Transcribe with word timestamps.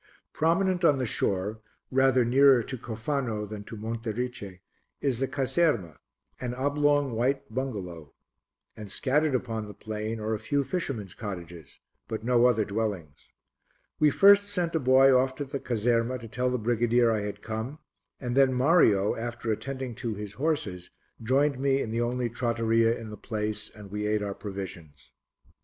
Prominent 0.33 0.83
on 0.83 0.97
the 0.97 1.05
shore, 1.05 1.61
rather 1.91 2.25
nearer 2.25 2.63
to 2.63 2.75
Cofano 2.75 3.47
than 3.47 3.63
to 3.65 3.77
Monte 3.77 4.09
Erice, 4.09 4.57
is 4.99 5.19
the 5.19 5.27
caserma, 5.27 5.97
an 6.39 6.55
oblong 6.55 7.11
white 7.11 7.53
bungalow, 7.53 8.11
and 8.75 8.89
scattered 8.89 9.35
upon 9.35 9.67
the 9.67 9.75
plain 9.75 10.19
are 10.19 10.33
a 10.33 10.39
few 10.39 10.63
fishermen's 10.63 11.13
cottages, 11.13 11.79
but 12.07 12.23
no 12.23 12.47
other 12.47 12.65
dwellings. 12.65 13.27
We 13.99 14.09
first 14.09 14.45
sent 14.45 14.73
a 14.73 14.79
boy 14.79 15.15
off 15.15 15.35
to 15.35 15.45
the 15.45 15.59
caserma 15.59 16.17
to 16.17 16.27
tell 16.27 16.49
the 16.49 16.57
brigadier 16.57 17.11
I 17.11 17.19
had 17.21 17.43
come, 17.43 17.77
and 18.19 18.35
then 18.35 18.55
Mario, 18.55 19.15
after 19.15 19.51
attending 19.51 19.93
to 19.97 20.15
his 20.15 20.33
horses, 20.33 20.89
joined 21.21 21.59
me 21.59 21.79
in 21.79 21.91
the 21.91 22.01
only 22.01 22.27
trattoria 22.27 22.99
in 22.99 23.11
the 23.11 23.17
place 23.17 23.69
and 23.69 23.91
we 23.91 24.07
ate 24.07 24.23
our 24.23 24.33
provisions. 24.33 25.11